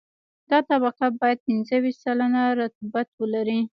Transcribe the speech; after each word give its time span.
دا 0.51 0.59
طبقه 0.69 1.05
باید 1.19 1.43
پنځه 1.47 1.75
ویشت 1.81 2.01
سلنه 2.05 2.41
رطوبت 2.61 3.07
ولري 3.21 3.59